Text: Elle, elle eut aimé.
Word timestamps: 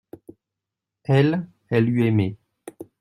Elle, 1.03 1.47
elle 1.69 1.87
eut 1.89 2.07
aimé. 2.07 2.35